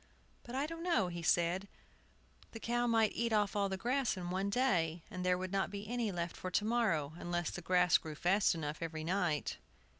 [0.41, 1.67] "But I don't know," he said,
[2.41, 5.51] "but the cow might eat off all the grass in one day, and there would
[5.51, 9.57] not be any left for to morrow, unless the grass grew fast enough every night."